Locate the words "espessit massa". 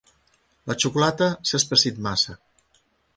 1.59-2.37